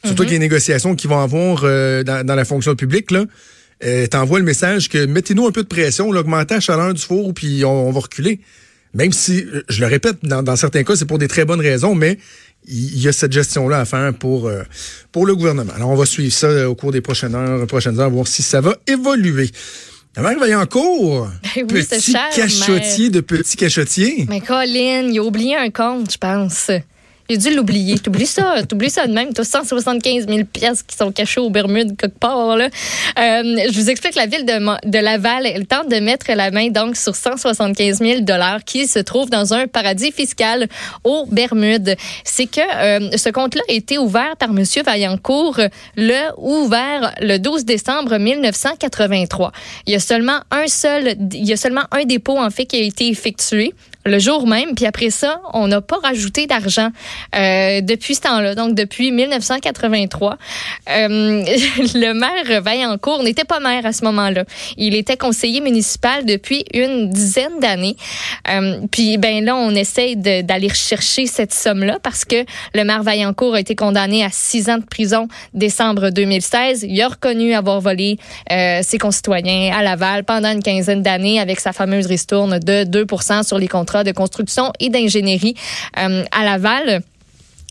Surtout 0.05 0.25
mm 0.25 0.27
a 0.27 0.31
des 0.31 0.39
négociations 0.39 0.95
qui 0.95 1.07
vont 1.07 1.21
avoir 1.21 1.63
euh, 1.65 2.03
dans, 2.03 2.35
la 2.35 2.45
fonction 2.45 2.77
publique, 2.77 3.11
là. 3.11 3.25
Euh, 3.83 4.07
t'envoies 4.07 4.41
le 4.41 4.45
message 4.45 4.91
que 4.91 5.07
mettez-nous 5.07 5.47
un 5.47 5.53
peu 5.53 5.63
de 5.63 5.69
pression, 5.69 6.11
augmentez 6.11 6.55
la 6.55 6.61
chaleur 6.61 6.93
du 6.93 7.01
four, 7.01 7.33
puis 7.33 7.65
on, 7.65 7.91
va 7.91 8.01
reculer. 8.01 8.41
Même 8.93 9.13
si, 9.13 9.43
euh, 9.43 9.63
je 9.71 9.81
le 9.81 9.87
répète, 9.87 10.19
dans, 10.23 10.57
certains 10.57 10.85
cas, 10.85 10.97
c'est 10.97 11.07
pour 11.07 11.19
des 11.19 11.29
très 11.29 11.47
bonnes 11.47 11.63
raisons, 11.63 11.95
mais 11.95 12.19
il 12.67 13.01
y 13.01 13.09
a 13.09 13.13
cette 13.13 13.33
gestion-là 13.33 13.81
à 13.81 13.85
faire 13.85 14.15
pour, 14.15 14.47
euh, 14.47 14.63
pour 15.13 15.27
le 15.27 15.35
gouvernement. 15.37 15.73
Alors, 15.75 15.91
on 15.91 15.97
va 15.97 16.07
suivre 16.07 16.33
ça 16.33 16.69
au 16.69 16.75
cours 16.75 16.93
des 16.93 17.01
prochaines 17.01 17.35
heures, 17.35 17.67
prochaines 17.67 17.99
heures, 18.01 18.11
voir 18.11 18.27
si 18.27 18.43
ça 18.43 18.61
va 18.61 18.77
évoluer. 18.87 19.51
Mère 20.17 20.39
Vaillancourt, 20.39 21.29
ben 21.57 21.67
oui, 21.73 21.85
petit 21.85 22.15
cachotier 22.35 23.11
de 23.11 23.21
petit 23.21 23.57
cachotier. 23.57 24.27
Mais 24.29 24.41
Colin, 24.41 25.09
il 25.11 25.19
a 25.19 25.23
oublié 25.23 25.57
un 25.57 25.71
compte, 25.71 26.13
je 26.13 26.19
pense. 26.19 26.71
J'ai 27.31 27.39
dû 27.39 27.55
l'oublier. 27.55 27.99
T'oublies 27.99 28.27
ça. 28.27 28.57
T'oublies 28.69 28.91
ça 28.91 29.07
de 29.07 29.13
même. 29.13 29.33
T'as 29.33 29.45
175 29.45 30.27
000 30.29 30.41
pièces 30.45 30.83
qui 30.83 30.95
sont 30.95 31.11
cachées 31.11 31.41
aux 31.41 31.49
Bermudes 31.49 31.97
quelque 31.97 32.19
part. 32.19 32.51
Euh, 32.51 32.69
je 33.17 33.81
vous 33.81 33.89
explique 33.89 34.15
la 34.15 34.27
ville 34.27 34.45
de, 34.45 34.89
de 34.89 34.99
Laval. 34.99 35.47
Elle 35.47 35.67
tente 35.67 35.89
de 35.89 35.97
mettre 36.01 36.31
la 36.35 36.51
main 36.51 36.69
donc 36.69 36.97
sur 36.97 37.17
175 37.17 38.01
000 38.01 38.21
dollars 38.21 38.63
qui 38.65 38.87
se 38.87 38.99
trouvent 38.99 39.31
dans 39.31 39.55
un 39.55 39.67
paradis 39.67 40.13
fiscal 40.13 40.69
aux 41.03 41.25
Bermudes. 41.25 41.97
C'est 42.25 42.47
que 42.47 42.61
euh, 42.61 43.17
ce 43.17 43.31
compte-là 43.31 43.63
a 43.71 43.73
été 43.73 43.97
ouvert 43.97 44.37
par 44.37 44.53
Monsieur 44.53 44.83
Vaillancourt 44.83 45.61
le 45.97 46.31
ouvert 46.37 47.15
le 47.21 47.39
12 47.39 47.65
décembre 47.65 48.19
1983. 48.19 49.53
Il 49.87 49.95
y 49.95 49.97
a 49.97 50.01
seulement 50.01 50.41
un 50.51 50.67
seul, 50.67 51.17
il 51.33 51.47
y 51.47 51.55
a 51.55 51.57
seulement 51.57 51.85
un 51.91 52.05
dépôt 52.05 52.39
en 52.39 52.51
fait 52.51 52.67
qui 52.67 52.77
a 52.77 52.83
été 52.83 53.09
effectué 53.09 53.73
le 54.07 54.19
jour 54.19 54.47
même. 54.47 54.75
Puis 54.75 54.87
après 54.87 55.11
ça, 55.11 55.41
on 55.53 55.69
n'a 55.69 55.81
pas 55.81 55.97
rajouté 56.03 56.47
d'argent 56.47 56.91
euh, 57.37 57.81
depuis 57.81 58.15
ce 58.15 58.23
temps-là, 58.23 58.55
donc 58.55 58.75
depuis 58.75 59.13
1983. 59.13 60.37
Euh, 60.91 60.99
le 61.95 62.13
maire 62.13 62.63
Vaillancourt 62.63 63.23
n'était 63.23 63.45
pas 63.45 63.61
maire 63.61 63.87
à 63.87 63.93
ce 63.93 64.05
moment-là. 64.05 64.45
Il 64.77 64.95
était 64.95 65.17
conseiller 65.17 65.61
municipal 65.61 66.25
depuis 66.25 66.65
une 66.75 67.11
dizaine 67.11 67.59
d'années. 67.61 67.97
Euh, 68.51 68.81
puis 68.91 69.17
ben 69.19 69.45
là, 69.45 69.57
on 69.57 69.71
essaye 69.71 70.17
d'aller 70.17 70.69
chercher 70.69 71.27
cette 71.27 71.55
somme-là 71.55 71.99
parce 72.03 72.25
que 72.25 72.45
le 72.75 72.85
maire 72.85 73.03
Vaillancourt 73.03 73.55
a 73.55 73.61
été 73.61 73.75
condamné 73.75 74.25
à 74.25 74.29
six 74.31 74.69
ans 74.69 74.79
de 74.79 74.85
prison 74.85 75.29
décembre 75.55 76.11
2016. 76.11 76.85
Il 76.89 77.01
a 77.01 77.09
reconnu 77.09 77.55
avoir 77.55 77.81
volé 77.81 78.19
euh, 78.53 78.81
ses 78.83 78.99
concitoyens 78.99 79.73
à 79.75 79.83
Laval 79.83 80.25
pendant 80.25 80.51
une 80.53 80.63
quinzaine 80.63 81.03
d'années 81.03 81.41
avec 81.41 81.61
sa 81.61 81.73
fameuse 81.73 82.07
ristourne 82.07 82.59
de 82.59 82.85
2% 82.85 83.43
sur 83.45 83.59
les 83.59 83.69
contrats 83.69 83.94
de 84.03 84.13
construction 84.13 84.73
et 84.81 84.89
d'ingénierie 84.89 85.55
euh, 85.99 86.25
à 86.33 86.45
Laval. 86.45 87.03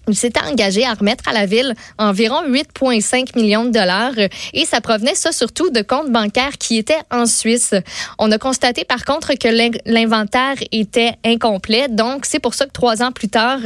Il 0.10 0.16
s'était 0.16 0.42
engagé 0.42 0.86
à 0.86 0.94
remettre 0.94 1.30
à 1.30 1.34
la 1.34 1.46
ville 1.46 1.76
environ 1.98 2.44
8,5 2.46 3.40
millions 3.40 3.64
de 3.64 3.72
dollars 3.72 4.12
et 4.54 4.66
ça 4.66 4.82
provenait 4.82 5.16
ça 5.16 5.32
surtout 5.32 5.70
de 5.70 5.82
comptes 5.82 6.12
bancaires 6.12 6.58
qui 6.58 6.78
étaient 6.78 7.00
en 7.10 7.26
Suisse. 7.26 7.74
On 8.20 8.30
a 8.32 8.38
constaté 8.38 8.84
par 8.84 9.06
contre 9.06 9.34
que 9.36 9.48
l'inventaire 9.86 10.56
était 10.74 11.14
incomplet, 11.26 11.88
donc 11.88 12.26
c'est 12.26 12.40
pour 12.40 12.54
ça 12.54 12.66
que 12.66 12.72
trois 12.72 13.02
ans 13.02 13.14
plus 13.14 13.30
tard, 13.30 13.60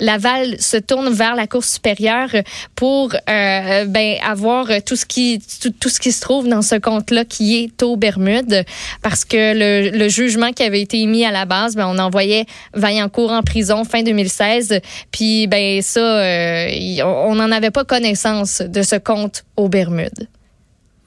Laval 0.00 0.58
se 0.60 0.78
tourne 0.78 1.12
vers 1.12 1.34
la 1.34 1.46
Cour 1.46 1.64
supérieure 1.64 2.30
pour 2.74 3.12
euh, 3.14 3.84
ben, 3.84 4.16
avoir 4.26 4.68
tout 4.86 4.96
ce 4.96 5.04
qui 5.04 5.42
tout, 5.78 5.88
ce 5.90 6.00
qui 6.00 6.12
se 6.12 6.22
trouve 6.22 6.48
dans 6.48 6.62
ce 6.62 6.76
compte-là 6.76 7.26
qui 7.26 7.62
est 7.62 7.82
au 7.82 7.96
Bermude, 7.96 8.64
parce 9.02 9.26
que 9.26 9.52
le, 9.54 9.90
le, 9.90 10.08
jugement 10.08 10.52
qui 10.52 10.62
avait 10.62 10.80
été 10.80 11.00
émis 11.00 11.24
à 11.24 11.30
la 11.30 11.44
base, 11.44 11.74
ben, 11.74 11.86
on 11.86 11.98
envoyait 11.98 12.46
Vaillancourt 12.72 13.30
en 13.30 13.42
prison 13.42 13.84
fin 13.84 14.02
2016, 14.02 14.80
puis 15.10 15.46
ben 15.46 15.81
ça, 15.82 16.00
euh, 16.00 17.02
on 17.04 17.34
n'en 17.34 17.50
avait 17.52 17.70
pas 17.70 17.84
connaissance 17.84 18.62
de 18.62 18.82
ce 18.82 18.96
compte 18.96 19.44
aux 19.56 19.68
Bermudes. 19.68 20.28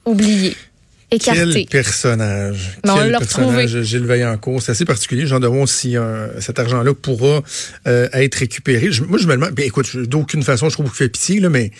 Oublié. 0.04 0.56
Écarté. 1.10 1.66
Quel 1.70 1.82
personnage? 1.82 2.78
Mais 2.84 2.92
Quel 2.94 3.12
personnage, 3.12 3.82
Gilles 3.82 4.06
Vaillancourt. 4.06 4.60
C'est 4.60 4.72
assez 4.72 4.84
particulier. 4.84 5.26
Jean 5.26 5.38
demande 5.40 5.68
si 5.68 5.96
euh, 5.96 6.40
cet 6.40 6.58
argent-là 6.58 6.94
pourra 6.94 7.42
euh, 7.86 8.08
être 8.12 8.36
récupéré. 8.36 8.90
moi, 9.08 9.18
je 9.18 9.26
me 9.26 9.34
demande, 9.34 9.52
ben, 9.52 9.64
écoute, 9.64 9.96
d'aucune 9.96 10.42
façon, 10.42 10.68
je 10.68 10.74
trouve 10.74 10.86
qu'il 10.86 10.96
fait 10.96 11.08
pitié, 11.08 11.40
là, 11.40 11.48
mais 11.48 11.70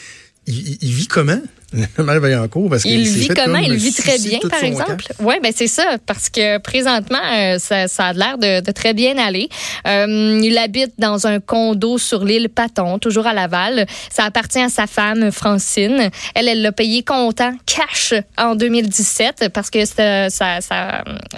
il, 0.47 0.79
il 0.81 0.93
vit 0.93 1.09
comment? 1.09 1.41
Le 1.73 2.19
Vaillancourt, 2.19 2.71
parce 2.71 2.85
il 2.85 3.09
vit 3.09 3.29
comment? 3.29 3.59
Il 3.59 3.75
vit 3.75 3.93
très 3.93 4.19
bien, 4.19 4.39
par 4.49 4.63
exemple? 4.63 5.05
Oui, 5.21 5.35
ben 5.43 5.53
c'est 5.55 5.67
ça, 5.67 5.97
parce 6.07 6.29
que 6.29 6.59
présentement, 6.59 7.19
euh, 7.35 7.59
ça, 7.59 7.89
ça, 7.89 8.07
a 8.07 8.13
l'air 8.13 8.39
de, 8.39 8.61
de, 8.61 8.73
très 8.73 8.95
bien 8.95 9.19
aller. 9.19 9.49
Euh, 9.87 10.41
il 10.43 10.57
habite 10.59 10.93
dans 10.99 11.27
un 11.27 11.41
condo 11.41 11.99
sur 11.99 12.25
l'île 12.25 12.49
Paton, 12.49 12.99
toujours 12.99 13.27
à 13.27 13.35
Laval. 13.35 13.87
Ça 14.11 14.25
appartient 14.25 14.61
à 14.61 14.69
sa 14.69 14.87
femme, 14.87 15.33
Francine. 15.33 16.11
Elle, 16.35 16.49
elle 16.49 16.63
l'a 16.63 16.73
payé 16.73 17.03
comptant, 17.03 17.53
cash, 17.67 18.15
en 18.39 18.55
2017, 18.55 19.49
parce 19.53 19.71
que 19.71 19.85
ça, 19.85 20.31
ça, 20.31 20.61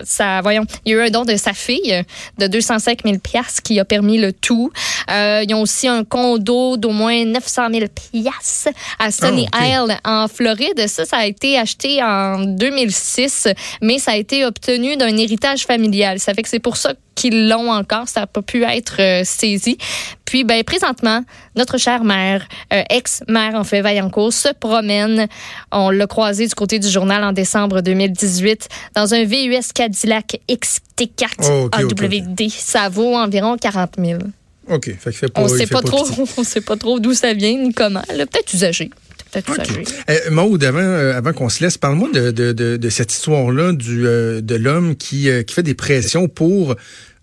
ça, 0.05 0.41
voyons, 0.43 0.65
il 0.85 0.93
y 0.93 0.95
a 0.95 0.99
eu 0.99 1.07
un 1.07 1.11
don 1.11 1.25
de 1.25 1.37
sa 1.37 1.55
fille 1.55 2.05
de 2.39 2.47
205 2.47 3.01
000 3.05 3.17
qui 3.65 3.81
a 3.81 3.85
permis 3.85 4.19
le 4.19 4.33
tout. 4.33 4.71
Euh, 5.11 5.45
ils 5.47 5.55
ont 5.55 5.63
aussi 5.63 5.89
un 5.89 6.05
condo 6.05 6.77
d'au 6.77 6.91
moins 6.91 7.25
900 7.25 7.69
000 7.73 7.87
à 8.99 9.11
Sunny 9.11 9.49
ah, 9.53 9.67
Isle, 9.67 9.99
en 10.05 10.28
Floride. 10.29 10.87
Ça, 10.87 11.05
ça 11.05 11.19
a 11.19 11.27
été 11.27 11.59
acheté 11.59 12.03
en 12.03 12.41
2006, 12.45 13.49
mais 13.83 13.99
ça 13.99 14.13
a 14.13 14.17
été 14.17 14.45
obtenu 14.45 14.97
d'un 14.97 15.17
héritage 15.17 15.65
familial. 15.65 16.21
Ça 16.21 16.35
fait 16.35 16.43
que 16.43 16.49
c'est 16.49 16.59
pour 16.59 16.77
ça 16.77 16.95
qu'ils 17.15 17.49
l'ont 17.49 17.73
encore. 17.73 18.09
Ça 18.09 18.21
n'a 18.21 18.27
pas 18.27 18.43
pu 18.43 18.63
être 18.63 19.01
euh, 19.01 19.23
saisi. 19.25 19.77
Puis, 20.25 20.45
ben, 20.45 20.63
présentement, 20.63 21.25
notre 21.57 21.79
chère 21.79 22.05
mère, 22.05 22.47
euh, 22.73 22.83
ex-mère 22.91 23.55
en 23.55 23.65
fait 23.65 23.81
Vaillancourt, 23.81 24.33
se 24.33 24.51
promène. 24.53 25.27
On 25.73 25.91
l'a 25.91 26.07
croisé 26.07 26.47
du 26.47 26.55
côté 26.55 26.79
du 26.79 26.89
journal 26.89 27.25
en 27.25 27.33
décembre 27.33 27.81
2018 27.81 28.69
dans 28.95 29.15
un 29.15 29.25
VUS 29.25 29.73
Cadillac 29.75 30.41
XT4 30.49 31.71
AWD. 31.73 32.51
Ça 32.51 32.89
vaut 32.89 33.17
environ 33.17 33.57
40 33.57 33.95
000. 33.99 34.21
OK. 34.71 34.91
on 35.35 35.43
ne 35.45 35.49
sait 35.49 35.67
pas, 35.67 35.83
trop, 35.83 36.07
on 36.37 36.45
sait 36.45 36.61
pas 36.61 36.77
trop 36.77 37.01
d'où 37.01 37.15
ça 37.15 37.33
vient 37.33 37.57
ni 37.57 37.73
comment. 37.73 38.03
Peut-être 38.09 38.53
usagé. 38.53 38.91
Okay. 39.37 39.85
Euh, 40.09 40.31
Maud, 40.31 40.63
avant, 40.65 40.79
euh, 40.79 41.17
avant 41.17 41.33
qu'on 41.33 41.49
se 41.49 41.63
laisse, 41.63 41.77
parle-moi 41.77 42.09
de, 42.13 42.31
de, 42.31 42.53
de, 42.53 42.77
de, 42.77 42.89
cette 42.89 43.13
histoire-là 43.13 43.73
du 43.73 44.07
euh, 44.07 44.41
de 44.41 44.55
l'homme 44.55 44.97
qui, 44.97 45.29
qui 45.47 45.55
fait 45.55 45.63
des 45.63 45.75
pressions 45.75 46.29
pour 46.29 46.77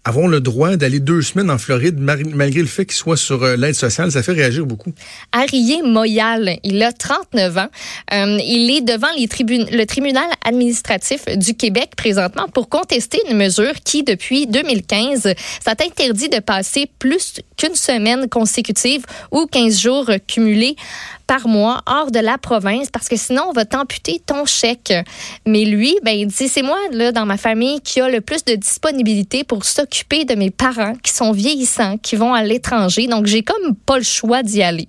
avons 0.06 0.28
le 0.28 0.40
droit 0.40 0.76
d'aller 0.76 1.00
deux 1.00 1.24
semaines 1.24 1.50
en 1.50 1.58
Floride 1.58 2.00
malgré 2.00 2.62
le 2.62 2.68
fait 2.68 2.86
qu'il 2.86 2.96
soit 2.96 3.18
sur 3.18 3.44
euh, 3.44 3.56
l'aide 3.58 3.74
sociale. 3.74 4.12
Ça 4.12 4.22
fait 4.22 4.32
réagir 4.32 4.66
beaucoup. 4.66 4.94
Arié 5.32 5.82
Moyal, 5.82 6.58
il 6.64 6.82
a 6.84 6.94
39 6.94 7.58
ans. 7.58 7.68
Euh, 8.14 8.38
il 8.44 8.70
est 8.70 8.82
devant 8.82 9.08
les 9.18 9.26
le 9.26 9.86
tribunal 9.86 10.28
administratif 10.46 11.26
du 11.36 11.56
Québec 11.56 11.92
présentement 11.98 12.48
pour 12.48 12.70
contester 12.70 13.20
une 13.30 13.38
mesure 13.38 13.74
qui, 13.84 14.04
depuis 14.04 14.48
2015, 14.48 15.34
ça 15.64 15.72
interdit 15.72 16.30
de 16.30 16.40
passer 16.40 16.90
plus 17.00 17.42
qu'une 17.58 17.76
semaine 17.76 18.30
consécutive 18.30 19.06
ou 19.32 19.48
15 19.48 19.80
jours 19.80 20.12
cumulés 20.28 20.76
par 21.27 21.48
mois 21.48 21.82
hors 21.86 22.12
de 22.12 22.20
la 22.20 22.38
province 22.38 22.89
parce 22.91 23.08
que 23.08 23.17
sinon 23.17 23.44
on 23.50 23.53
va 23.53 23.65
t'amputer 23.65 24.22
ton 24.25 24.46
chèque. 24.46 24.94
Mais 25.46 25.65
lui, 25.65 25.96
ben 26.03 26.12
il 26.12 26.27
dit 26.27 26.48
c'est 26.48 26.62
moi 26.62 26.77
là 26.91 27.12
dans 27.12 27.25
ma 27.25 27.38
famille 27.38 27.82
qui 27.82 28.01
a 28.01 28.10
le 28.10 28.22
plus 28.22 28.44
de 28.46 28.55
disponibilité 28.55 29.44
pour 29.44 29.65
s'occuper 29.65 30.25
de 30.25 30.36
mes 30.36 30.51
parents 30.51 30.94
qui 31.03 31.12
sont 31.12 31.32
vieillissants, 31.32 31.98
qui 31.98 32.15
vont 32.15 32.34
à 32.34 32.44
l'étranger. 32.44 33.08
Donc, 33.08 33.25
j'ai 33.25 33.44
comme 33.44 33.75
pas 33.75 33.98
le 33.98 34.03
choix 34.03 34.44
d'y 34.44 34.62
aller. 34.62 34.88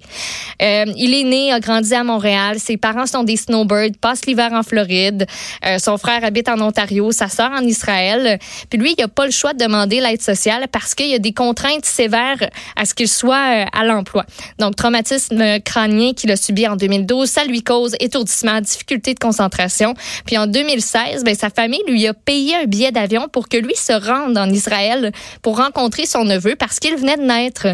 Euh, 0.63 0.85
il 0.97 1.15
est 1.15 1.25
né, 1.25 1.53
a 1.53 1.61
grandi 1.61 1.95
à 1.95 2.05
Montréal. 2.05 2.59
Ses 2.59 2.77
parents 2.77 3.07
sont 3.07 3.25
des 3.25 3.37
snowbirds, 3.37 3.97
passe 4.01 4.27
l'hiver 4.27 4.53
en 4.53 4.63
Floride. 4.63 5.27
Euh, 5.65 5.79
son 5.79 5.99
frère 5.99 6.25
habite 6.25 6.49
en 6.49 6.61
Ontario, 6.61 7.13
sa 7.13 7.29
sœur 7.29 7.51
en 7.53 7.63
Israël. 7.63 8.39
Puis 8.71 8.79
lui, 8.79 8.95
il 8.97 9.03
a 9.03 9.09
pas 9.09 9.27
le 9.27 9.33
choix 9.33 9.53
de 9.53 9.59
demander 9.59 10.01
l'aide 10.01 10.23
sociale 10.23 10.67
parce 10.71 10.95
qu'il 10.95 11.09
y 11.09 11.15
a 11.15 11.19
des 11.19 11.33
contraintes 11.33 11.85
sévères 11.85 12.51
à 12.77 12.85
ce 12.85 12.95
qu'il 12.95 13.09
soit 13.09 13.65
euh, 13.65 13.65
à 13.73 13.85
l'emploi. 13.85 14.25
Donc, 14.59 14.77
traumatisme 14.77 15.61
crânien 15.61 16.13
qui 16.13 16.26
qu'il 16.27 16.33
a 16.33 16.37
subi 16.37 16.67
en 16.67 16.77
2012. 16.77 17.29
Ça 17.29 17.45
lui 17.45 17.63
cause 17.63 17.95
étourdissement, 18.01 18.61
difficulté 18.61 19.15
de 19.15 19.19
concentration. 19.19 19.95
Puis 20.27 20.37
en 20.37 20.47
2016, 20.47 21.23
ben, 21.25 21.35
sa 21.35 21.51
famille 21.51 21.83
lui 21.87 22.07
a 22.07 22.15
payé 22.15 22.57
un 22.57 22.65
billet 22.65 22.91
d'avion 22.91 23.29
pour 23.29 23.49
que 23.49 23.57
lui 23.57 23.77
se 23.77 23.93
rende 23.93 24.37
en 24.37 24.51
Israël 24.51 25.13
pour 25.43 25.59
rencontrer 25.59 26.07
son 26.07 26.25
neveu 26.25 26.57
parce 26.57 26.81
qu'il 26.81 26.97
venait 26.97 27.17
de 27.17 27.23
naître. 27.23 27.69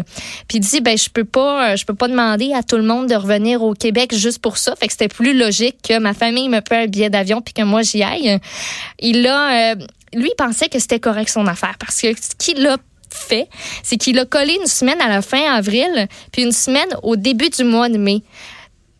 Puis 0.47 0.57
il 0.57 0.59
dit, 0.59 0.81
ben, 0.81 0.97
je 0.97 1.09
peux 1.09 1.23
pas, 1.23 1.75
je 1.75 1.85
peux 1.85 1.95
pas 1.95 2.07
demander 2.07 2.53
à 2.53 2.61
tout 2.61 2.77
le 2.77 2.83
monde 2.83 3.07
de 3.07 3.15
revenir 3.15 3.63
au 3.63 3.73
Québec 3.73 4.13
juste 4.15 4.39
pour 4.39 4.57
ça. 4.57 4.75
Fait 4.75 4.87
que 4.87 4.93
c'était 4.93 5.07
plus 5.07 5.37
logique 5.37 5.77
que 5.87 5.97
ma 5.97 6.13
famille 6.13 6.49
me 6.49 6.61
paye 6.61 6.83
un 6.83 6.87
billet 6.87 7.09
d'avion 7.09 7.41
puis 7.41 7.53
que 7.53 7.63
moi 7.63 7.81
j'y 7.81 8.03
aille. 8.03 8.39
Il 8.99 9.25
a, 9.25 9.71
euh, 9.71 9.75
lui 10.13 10.31
pensait 10.37 10.69
que 10.69 10.77
c'était 10.79 10.99
correct 10.99 11.29
son 11.29 11.47
affaire 11.47 11.75
parce 11.79 11.99
que 12.01 12.07
qu'il 12.37 12.65
a 12.67 12.77
fait, 13.13 13.47
c'est 13.83 13.97
qu'il 13.97 14.19
a 14.19 14.25
collé 14.25 14.57
une 14.59 14.67
semaine 14.67 15.01
à 15.01 15.07
la 15.07 15.21
fin 15.21 15.53
avril, 15.53 16.07
puis 16.31 16.43
une 16.43 16.51
semaine 16.51 16.89
au 17.03 17.15
début 17.15 17.49
du 17.49 17.63
mois 17.63 17.89
de 17.89 17.97
mai. 17.97 18.23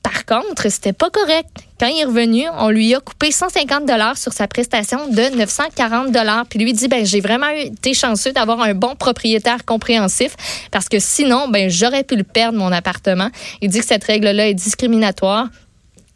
Par 0.04 0.26
contre, 0.26 0.70
c'était 0.70 0.92
pas 0.92 1.10
correct. 1.10 1.50
Quand 1.80 1.88
il 1.88 2.02
est 2.02 2.04
revenu, 2.04 2.44
on 2.60 2.70
lui 2.70 2.94
a 2.94 3.00
coupé 3.00 3.32
150 3.32 3.86
dollars 3.86 4.18
sur 4.18 4.34
sa 4.34 4.48
prestation 4.48 5.08
de 5.08 5.38
940 5.38 6.12
dollars. 6.12 6.46
Puis 6.50 6.60
lui 6.60 6.74
dit 6.74 6.90
ben 6.90 7.06
j'ai 7.06 7.22
vraiment 7.22 7.48
été 7.48 7.94
chanceux 7.94 8.34
d'avoir 8.34 8.62
un 8.62 8.74
bon 8.74 8.96
propriétaire 8.96 9.64
compréhensif 9.66 10.36
parce 10.72 10.90
que 10.90 11.00
sinon 11.00 11.48
ben 11.48 11.70
j'aurais 11.70 12.04
pu 12.04 12.18
le 12.18 12.24
perdre 12.24 12.58
mon 12.58 12.72
appartement. 12.72 13.30
Il 13.62 13.70
dit 13.70 13.80
que 13.80 13.86
cette 13.86 14.04
règle 14.04 14.30
là 14.30 14.50
est 14.50 14.54
discriminatoire 14.54 15.48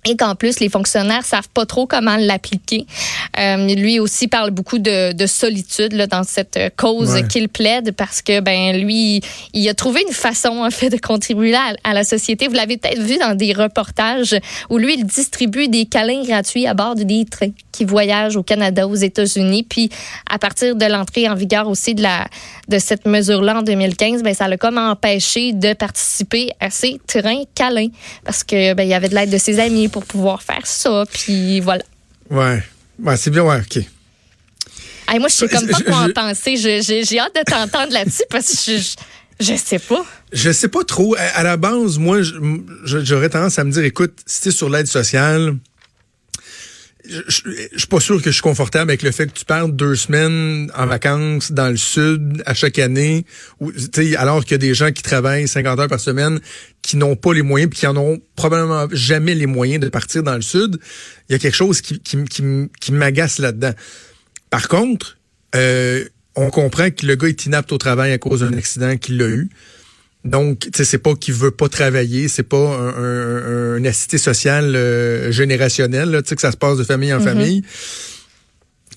et 0.07 0.15
qu'en 0.15 0.35
plus 0.35 0.59
les 0.59 0.69
fonctionnaires 0.69 1.25
savent 1.25 1.49
pas 1.53 1.65
trop 1.65 1.85
comment 1.85 2.17
l'appliquer. 2.17 2.85
Euh, 3.39 3.75
lui 3.75 3.99
aussi 3.99 4.27
parle 4.27 4.51
beaucoup 4.51 4.79
de, 4.79 5.13
de 5.13 5.25
solitude 5.25 5.93
là, 5.93 6.07
dans 6.07 6.23
cette 6.23 6.59
cause 6.75 7.21
qu'il 7.29 7.49
plaide 7.49 7.93
parce 7.95 8.21
que 8.21 8.39
ben 8.39 8.77
lui 8.77 9.21
il 9.53 9.67
a 9.69 9.73
trouvé 9.73 10.01
une 10.07 10.13
façon 10.13 10.63
en 10.63 10.71
fait 10.71 10.89
de 10.89 10.97
contribuer 10.97 11.55
à, 11.55 11.73
à 11.83 11.93
la 11.93 12.03
société. 12.03 12.47
Vous 12.47 12.53
l'avez 12.53 12.77
peut-être 12.77 13.01
vu 13.01 13.17
dans 13.17 13.35
des 13.35 13.53
reportages 13.53 14.35
où 14.69 14.77
lui 14.77 14.95
il 14.95 15.05
distribue 15.05 15.67
des 15.67 15.85
câlins 15.85 16.23
gratuits 16.23 16.67
à 16.67 16.73
bord 16.73 16.95
des 16.95 17.25
trains 17.25 17.51
qui 17.71 17.85
voyagent 17.85 18.35
au 18.35 18.43
Canada, 18.43 18.87
aux 18.87 18.95
États-Unis. 18.95 19.63
Puis 19.63 19.89
à 20.29 20.39
partir 20.39 20.75
de 20.75 20.85
l'entrée 20.85 21.29
en 21.29 21.35
vigueur 21.35 21.67
aussi 21.67 21.93
de 21.93 22.01
la 22.01 22.27
de 22.67 22.79
cette 22.79 23.07
mesure-là 23.07 23.59
en 23.59 23.61
2015, 23.61 24.23
ben 24.23 24.33
ça 24.33 24.47
l'a 24.47 24.57
comme 24.57 24.77
empêché 24.77 25.53
de 25.53 25.73
participer 25.73 26.51
à 26.59 26.69
ces 26.69 26.99
trains 27.07 27.43
câlins 27.55 27.89
parce 28.25 28.43
que 28.43 28.73
ben 28.73 28.83
il 28.83 28.89
y 28.89 28.93
avait 28.93 29.09
de 29.09 29.15
l'aide 29.15 29.29
de 29.29 29.37
ses 29.37 29.59
amis 29.59 29.87
pour 29.87 29.96
pouvoir 30.05 30.41
faire 30.41 30.65
ça. 30.65 31.03
Puis 31.11 31.59
voilà. 31.59 31.83
Ouais. 32.29 32.63
Ouais, 32.99 33.17
c'est 33.17 33.29
bien, 33.29 33.43
ouais, 33.43 33.59
OK. 33.59 33.83
moi, 35.19 35.29
je 35.29 35.33
sais 35.35 35.47
comme 35.47 35.67
pas 35.67 35.81
quoi 35.81 35.97
en 35.97 36.09
penser. 36.09 36.57
J'ai 36.57 37.19
hâte 37.19 37.35
de 37.35 37.43
t'entendre 37.43 37.93
là-dessus 37.93 38.23
parce 38.29 38.65
que 38.65 38.77
je, 38.77 38.95
je, 39.39 39.55
sais 39.55 39.79
pas. 39.79 40.03
Je 40.33 40.51
sais 40.51 40.67
pas 40.67 40.83
trop. 40.83 41.15
À, 41.17 41.43
la 41.43 41.57
base, 41.57 41.97
moi, 41.97 42.19
j'aurais 42.83 43.29
tendance 43.29 43.59
à 43.59 43.63
me 43.63 43.71
dire, 43.71 43.83
écoute, 43.83 44.13
si 44.25 44.41
t'es 44.41 44.51
sur 44.51 44.69
l'aide 44.69 44.87
sociale, 44.87 45.55
je, 47.07 47.21
je, 47.27 47.77
suis 47.77 47.87
pas 47.87 47.99
sûr 47.99 48.21
que 48.21 48.29
je 48.29 48.35
suis 48.35 48.41
confortable 48.41 48.91
avec 48.91 49.01
le 49.01 49.11
fait 49.11 49.27
que 49.27 49.37
tu 49.37 49.45
perds 49.45 49.69
deux 49.69 49.95
semaines 49.95 50.71
en 50.75 50.85
vacances 50.85 51.51
dans 51.51 51.69
le 51.69 51.77
sud 51.77 52.43
à 52.45 52.53
chaque 52.53 52.79
année, 52.79 53.25
où, 53.59 53.71
alors 54.17 54.43
qu'il 54.43 54.51
y 54.51 54.55
a 54.55 54.57
des 54.59 54.73
gens 54.73 54.91
qui 54.91 55.03
travaillent 55.03 55.47
50 55.47 55.79
heures 55.79 55.87
par 55.87 55.99
semaine, 55.99 56.39
qui 56.81 56.97
n'ont 56.97 57.15
pas 57.15 57.33
les 57.33 57.41
moyens, 57.41 57.69
puis 57.69 57.79
qui 57.79 57.87
en 57.87 57.97
ont 57.97 58.19
probablement 58.35 58.87
jamais 58.91 59.35
les 59.35 59.45
moyens 59.45 59.83
de 59.83 59.89
partir 59.89 60.23
dans 60.23 60.35
le 60.35 60.41
sud. 60.41 60.79
Il 61.29 61.33
y 61.33 61.35
a 61.35 61.39
quelque 61.39 61.55
chose 61.55 61.81
qui, 61.81 61.99
qui, 61.99 62.23
qui, 62.25 62.43
qui 62.79 62.91
m'agace 62.91 63.39
là-dedans. 63.39 63.73
Par 64.49 64.67
contre, 64.67 65.17
euh, 65.55 66.05
on 66.35 66.49
comprend 66.49 66.89
que 66.91 67.05
le 67.05 67.15
gars 67.15 67.27
est 67.27 67.45
inapte 67.45 67.71
au 67.71 67.77
travail 67.77 68.11
à 68.11 68.17
cause 68.17 68.41
d'un 68.41 68.53
accident 68.53 68.95
qu'il 68.97 69.21
a 69.21 69.27
eu. 69.27 69.49
Donc, 70.27 70.59
tu 70.59 70.69
sais, 70.75 70.85
c'est 70.85 70.97
pas 70.97 71.15
qu'il 71.15 71.33
veut 71.33 71.51
pas 71.51 71.69
travailler, 71.69 72.27
c'est 72.27 72.43
pas 72.43 72.57
un, 72.57 73.73
un, 73.73 73.77
une 73.77 73.87
assistée 73.87 74.17
sociale 74.17 74.75
euh, 74.75 75.31
générationnelle, 75.31 76.21
tu 76.23 76.29
sais, 76.29 76.35
que 76.35 76.41
ça 76.41 76.51
se 76.51 76.57
passe 76.57 76.77
de 76.77 76.83
famille 76.83 77.13
en 77.13 77.19
mm-hmm. 77.19 77.23
famille. 77.23 77.63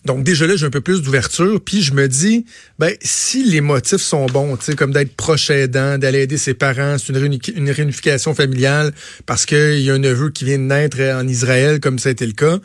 Donc 0.07 0.25
déjà 0.25 0.47
là, 0.47 0.57
j'ai 0.57 0.65
un 0.65 0.71
peu 0.71 0.81
plus 0.81 1.03
d'ouverture, 1.03 1.61
puis 1.63 1.83
je 1.83 1.93
me 1.93 2.09
dis, 2.09 2.47
ben 2.79 2.95
si 3.03 3.45
les 3.45 3.61
motifs 3.61 4.01
sont 4.01 4.27
bons, 4.27 4.57
tu 4.57 4.65
sais, 4.65 4.75
comme 4.75 4.93
d'être 4.93 5.15
proche 5.15 5.51
aidant, 5.51 5.99
d'aller 5.99 6.21
aider 6.21 6.39
ses 6.39 6.55
parents, 6.55 6.97
c'est 6.99 7.13
une, 7.13 7.39
une, 7.55 7.71
réunification 7.71 8.35
familiale 8.35 8.93
parce 9.27 9.45
qu'il 9.45 9.81
y 9.81 9.91
a 9.91 9.95
un 9.95 9.99
neveu 9.99 10.31
qui 10.31 10.47
vient 10.47 10.59
de 10.59 10.65
naître 10.65 11.01
en 11.01 11.29
Israël, 11.29 11.81
comme 11.81 11.99
ça 11.99 12.09
a 12.09 12.13
été 12.13 12.27
le 12.27 12.33
cas. 12.33 12.59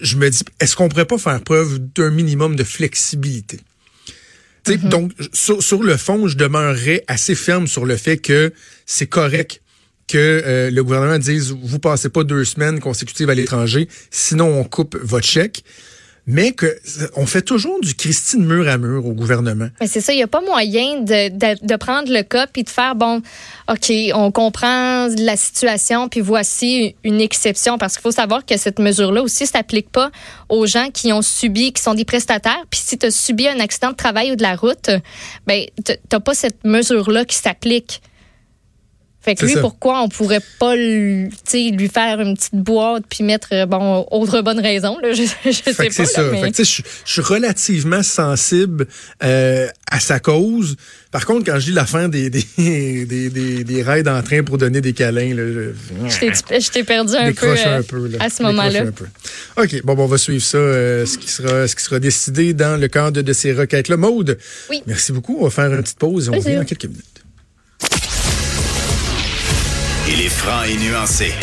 Je 0.00 0.16
me 0.16 0.30
dis, 0.30 0.44
est-ce 0.60 0.76
qu'on 0.76 0.88
pourrait 0.88 1.06
pas 1.06 1.18
faire 1.18 1.42
preuve 1.42 1.80
d'un 1.96 2.10
minimum 2.10 2.54
de 2.54 2.62
flexibilité? 2.62 3.58
Mm-hmm. 4.76 4.88
Donc, 4.88 5.12
sur, 5.32 5.82
le 5.82 5.96
fond, 5.96 6.28
je 6.28 6.36
demeurerais 6.36 7.04
assez 7.06 7.34
ferme 7.34 7.66
sur 7.66 7.84
le 7.84 7.96
fait 7.96 8.18
que 8.18 8.52
c'est 8.86 9.06
correct 9.06 9.62
que 10.06 10.16
euh, 10.18 10.70
le 10.70 10.84
gouvernement 10.84 11.18
dise 11.18 11.52
vous 11.52 11.78
passez 11.78 12.08
pas 12.08 12.24
deux 12.24 12.44
semaines 12.44 12.80
consécutives 12.80 13.28
à 13.28 13.34
l'étranger, 13.34 13.88
sinon 14.10 14.58
on 14.58 14.64
coupe 14.64 14.96
votre 14.96 15.26
chèque 15.26 15.64
mais 16.30 16.52
que 16.52 16.78
on 17.16 17.24
fait 17.24 17.40
toujours 17.40 17.80
du 17.80 17.94
Christine 17.94 18.44
mur 18.44 18.68
à 18.68 18.76
mur 18.76 19.06
au 19.06 19.12
gouvernement. 19.12 19.68
Mais 19.80 19.86
c'est 19.86 20.02
ça, 20.02 20.12
il 20.12 20.16
n'y 20.16 20.22
a 20.22 20.26
pas 20.26 20.42
moyen 20.42 21.00
de, 21.00 21.30
de, 21.30 21.66
de, 21.66 21.76
prendre 21.76 22.12
le 22.12 22.22
cas 22.22 22.46
puis 22.46 22.64
de 22.64 22.68
faire 22.68 22.94
bon, 22.94 23.22
ok, 23.66 23.90
on 24.14 24.30
comprend 24.30 25.08
la 25.16 25.36
situation 25.38 26.10
puis 26.10 26.20
voici 26.20 26.94
une 27.02 27.22
exception 27.22 27.78
parce 27.78 27.94
qu'il 27.94 28.02
faut 28.02 28.10
savoir 28.10 28.44
que 28.44 28.58
cette 28.58 28.78
mesure-là 28.78 29.22
aussi 29.22 29.46
s'applique 29.46 29.90
pas 29.90 30.10
aux 30.50 30.66
gens 30.66 30.90
qui 30.92 31.14
ont 31.14 31.22
subi, 31.22 31.72
qui 31.72 31.82
sont 31.82 31.94
des 31.94 32.04
prestataires. 32.04 32.62
Puis 32.68 32.80
si 32.84 32.98
tu 32.98 33.06
as 33.06 33.10
subi 33.10 33.48
un 33.48 33.58
accident 33.58 33.90
de 33.92 33.96
travail 33.96 34.30
ou 34.30 34.36
de 34.36 34.42
la 34.42 34.54
route, 34.54 34.90
ben 35.46 35.64
t'as 36.10 36.20
pas 36.20 36.34
cette 36.34 36.62
mesure-là 36.62 37.24
qui 37.24 37.36
s'applique. 37.36 38.02
Fait 39.28 39.34
que 39.34 39.44
lui, 39.44 39.56
pourquoi 39.60 40.02
on 40.02 40.08
pourrait 40.08 40.40
pas 40.58 40.74
lui 40.74 41.28
faire 41.92 42.18
une 42.18 42.34
petite 42.34 42.54
boîte 42.54 43.04
puis 43.10 43.22
mettre, 43.22 43.48
euh, 43.52 43.66
bon, 43.66 44.06
autre 44.10 44.40
bonne 44.40 44.58
raison, 44.58 44.96
là, 45.02 45.12
je, 45.12 45.22
je 45.44 45.50
sais 45.50 45.74
pas. 45.74 45.84
C'est 45.90 46.06
ça. 46.06 46.24
Fait 46.30 46.50
que, 46.50 46.64
je, 46.64 46.82
je, 47.04 47.12
suis 47.12 47.20
relativement 47.20 48.02
sensible 48.02 48.86
euh, 49.22 49.68
à 49.90 50.00
sa 50.00 50.18
cause. 50.18 50.76
Par 51.10 51.26
contre, 51.26 51.44
quand 51.44 51.58
je 51.58 51.66
lis 51.66 51.74
la 51.74 51.84
fin 51.84 52.08
des, 52.08 52.30
des, 52.30 52.42
des, 52.56 53.28
des, 53.28 53.64
des 53.64 53.82
raids 53.82 54.08
en 54.08 54.22
train 54.22 54.42
pour 54.42 54.56
donner 54.56 54.80
des 54.80 54.94
câlins, 54.94 55.34
là, 55.34 55.42
je 56.08 56.70
t'ai 56.70 56.84
perdu 56.84 57.14
un 57.14 57.30
peu, 57.34 57.50
un 57.50 57.82
peu 57.82 58.10
à 58.20 58.30
ce 58.30 58.42
moment-là. 58.44 58.84
OK, 59.58 59.82
bon, 59.84 59.94
bon, 59.94 60.04
on 60.04 60.06
va 60.06 60.16
suivre 60.16 60.42
ça, 60.42 60.56
euh, 60.56 61.04
ce, 61.04 61.18
qui 61.18 61.28
sera, 61.28 61.68
ce 61.68 61.76
qui 61.76 61.82
sera 61.82 61.98
décidé 61.98 62.54
dans 62.54 62.80
le 62.80 62.88
cadre 62.88 63.20
de 63.20 63.32
ces 63.34 63.52
requêtes-là. 63.52 63.98
Maude, 63.98 64.38
oui. 64.70 64.82
merci 64.86 65.12
beaucoup. 65.12 65.36
On 65.40 65.44
va 65.44 65.50
faire 65.50 65.70
une 65.70 65.82
petite 65.82 65.98
pause 65.98 66.28
et 66.28 66.30
on 66.30 66.38
revient 66.38 66.56
en 66.56 66.64
quelques 66.64 66.86
minutes. 66.86 67.04
Il 70.10 70.22
est 70.22 70.30
franc 70.30 70.62
et 70.62 70.76
nuancé. 70.76 71.38